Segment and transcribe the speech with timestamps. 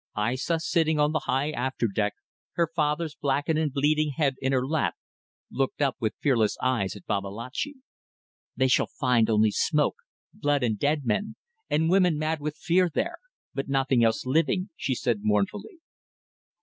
[0.17, 2.15] Aissa, sitting on the high after deck,
[2.53, 4.95] her father's blackened and bleeding head in her lap,
[5.51, 7.75] looked up with fearless eyes at Babalatchi.
[8.55, 9.97] "They shall find only smoke,
[10.33, 11.35] blood and dead men,
[11.69, 13.17] and women mad with fear there,
[13.53, 15.77] but nothing else living," she said, mournfully.